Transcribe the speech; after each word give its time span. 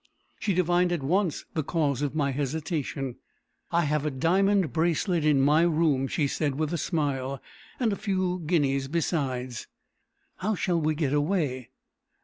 She 0.39 0.55
divined 0.55 0.91
at 0.91 1.03
once 1.03 1.45
the 1.53 1.61
cause 1.61 2.01
of 2.01 2.15
my 2.15 2.31
hesitation. 2.31 3.17
"I 3.69 3.81
have 3.81 4.03
a 4.03 4.09
diamond 4.09 4.73
bracelet 4.73 5.23
in 5.23 5.39
my 5.39 5.61
room," 5.61 6.07
she 6.07 6.25
said, 6.25 6.55
with 6.55 6.73
a 6.73 6.77
smile, 6.79 7.39
"and 7.79 7.93
a 7.93 7.95
few 7.95 8.41
guineas 8.47 8.87
besides." 8.87 9.67
"How 10.37 10.55
shall 10.55 10.81
we 10.81 10.95
get 10.95 11.13
away?" 11.13 11.69